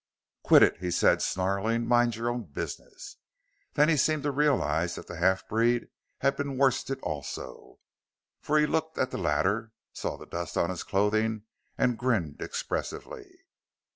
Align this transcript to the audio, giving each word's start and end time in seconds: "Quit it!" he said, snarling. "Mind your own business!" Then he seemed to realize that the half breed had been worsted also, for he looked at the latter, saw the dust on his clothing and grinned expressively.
"Quit 0.41 0.63
it!" 0.63 0.77
he 0.77 0.89
said, 0.89 1.21
snarling. 1.21 1.85
"Mind 1.85 2.15
your 2.15 2.27
own 2.31 2.45
business!" 2.45 3.17
Then 3.73 3.87
he 3.87 3.95
seemed 3.97 4.23
to 4.23 4.31
realize 4.31 4.95
that 4.95 5.05
the 5.05 5.17
half 5.17 5.47
breed 5.47 5.89
had 6.21 6.35
been 6.35 6.57
worsted 6.57 6.99
also, 7.01 7.77
for 8.41 8.57
he 8.57 8.65
looked 8.65 8.97
at 8.97 9.11
the 9.11 9.19
latter, 9.19 9.73
saw 9.93 10.17
the 10.17 10.25
dust 10.25 10.57
on 10.57 10.71
his 10.71 10.81
clothing 10.81 11.43
and 11.77 11.99
grinned 11.99 12.41
expressively. 12.41 13.45